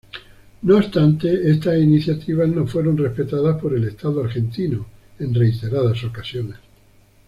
[0.63, 4.83] No obstante, estas iniciativas no fueron respetadas por el Estado argentino
[5.19, 6.57] en reiteradas ocasiones.